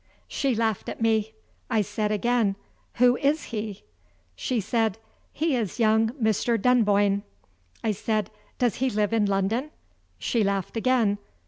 [0.27, 1.35] She laughed at me.
[1.69, 2.55] I said again:
[2.95, 3.83] "Who is he?"
[4.35, 4.97] She said:
[5.31, 6.59] "He is young Mr.
[6.59, 7.21] Dunboyne."
[7.83, 9.69] I said: "Does he live in London?"
[10.17, 11.19] She laughed again.